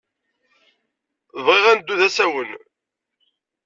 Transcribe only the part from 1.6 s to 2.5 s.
ad neddu d asawen.